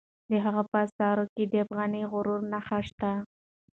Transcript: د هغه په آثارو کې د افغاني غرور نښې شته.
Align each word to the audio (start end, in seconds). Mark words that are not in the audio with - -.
د 0.29 0.31
هغه 0.45 0.61
په 0.69 0.75
آثارو 0.85 1.25
کې 1.33 1.43
د 1.47 1.53
افغاني 1.65 2.01
غرور 2.11 2.41
نښې 2.51 2.79
شته. 2.87 3.11